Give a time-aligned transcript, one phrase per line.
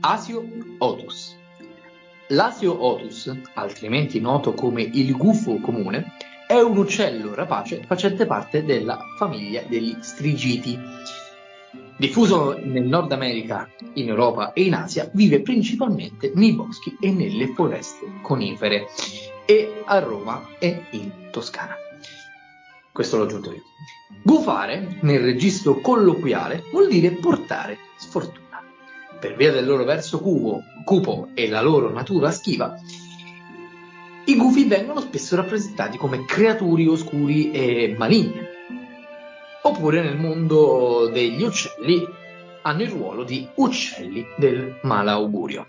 [0.00, 0.46] Asio
[0.78, 1.34] otus.
[2.28, 6.12] L'Asio otus, altrimenti noto come il gufo comune,
[6.46, 10.78] è un uccello rapace facente parte della famiglia degli strigiti.
[11.96, 17.54] Diffuso nel Nord America, in Europa e in Asia, vive principalmente nei boschi e nelle
[17.54, 18.88] foreste conifere
[19.46, 21.76] e a Roma e in Toscana.
[22.92, 23.62] Questo l'ho aggiunto io.
[24.22, 28.43] Gufare, nel registro colloquiale, vuol dire portare sfortuna.
[29.20, 32.76] Per via del loro verso cupo, cupo e la loro natura schiva,
[34.26, 38.48] i gufi vengono spesso rappresentati come creature oscuri e maligne.
[39.62, 42.02] Oppure nel mondo degli uccelli
[42.62, 45.66] hanno il ruolo di uccelli del malaugurio.